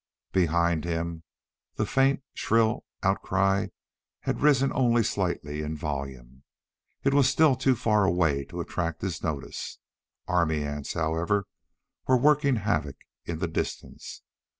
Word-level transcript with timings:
Behind 0.31 0.83
him 0.83 1.21
the 1.75 1.85
faint, 1.85 2.23
shrill 2.33 2.85
outcry 3.03 3.67
had 4.21 4.41
risen 4.41 4.71
only 4.73 5.03
slightly 5.03 5.61
in 5.61 5.77
volume. 5.77 6.41
It 7.03 7.13
was 7.13 7.29
still 7.29 7.55
too 7.55 7.75
far 7.75 8.03
away 8.03 8.45
to 8.45 8.61
attract 8.61 9.03
his 9.03 9.21
notice. 9.21 9.77
Army 10.27 10.63
ants, 10.63 10.93
however, 10.93 11.45
were 12.07 12.17
working 12.17 12.55
havoc 12.55 12.95
in 13.25 13.37
the 13.37 13.47
distance. 13.47 14.23